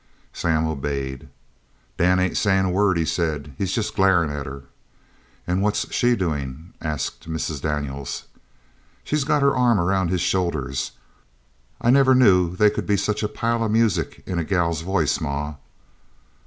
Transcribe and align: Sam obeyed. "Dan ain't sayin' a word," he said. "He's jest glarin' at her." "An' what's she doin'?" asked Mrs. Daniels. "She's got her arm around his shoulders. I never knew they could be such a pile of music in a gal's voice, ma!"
Sam 0.33 0.65
obeyed. 0.67 1.27
"Dan 1.99 2.17
ain't 2.19 2.35
sayin' 2.35 2.65
a 2.65 2.71
word," 2.71 2.97
he 2.97 3.05
said. 3.05 3.53
"He's 3.59 3.71
jest 3.71 3.93
glarin' 3.95 4.31
at 4.31 4.47
her." 4.47 4.63
"An' 5.45 5.61
what's 5.61 5.93
she 5.93 6.15
doin'?" 6.15 6.73
asked 6.81 7.29
Mrs. 7.29 7.61
Daniels. 7.61 8.23
"She's 9.03 9.25
got 9.25 9.43
her 9.43 9.55
arm 9.55 9.79
around 9.79 10.07
his 10.09 10.21
shoulders. 10.21 10.93
I 11.79 11.91
never 11.91 12.15
knew 12.15 12.55
they 12.55 12.71
could 12.71 12.87
be 12.87 12.97
such 12.97 13.21
a 13.21 13.27
pile 13.29 13.63
of 13.63 13.69
music 13.69 14.23
in 14.25 14.39
a 14.39 14.43
gal's 14.43 14.81
voice, 14.81 15.21
ma!" 15.21 15.53